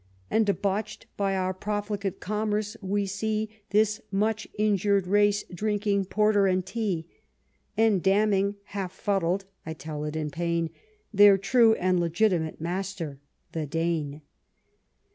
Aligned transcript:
And 0.31 0.47
debanch'd 0.47 1.05
by 1.15 1.35
our 1.35 1.53
profligate 1.53 2.19
commerce, 2.19 2.75
we 2.81 3.05
see 3.05 3.61
This 3.69 4.01
much 4.11 4.47
injured 4.57 5.05
race 5.05 5.43
drinking 5.53 6.05
porter 6.05 6.47
and 6.47 6.65
tea. 6.65 7.05
And 7.77 8.01
damning, 8.01 8.55
half 8.63 8.91
fuddled 8.93 9.45
(I 9.63 9.73
tell 9.75 10.03
it 10.05 10.15
in 10.15 10.31
pain), 10.31 10.71
Their 11.13 11.37
true 11.37 11.75
and 11.75 11.99
legitimate 11.99 12.59
master— 12.59 13.19
^the 13.53 13.69
Dane 13.69 14.23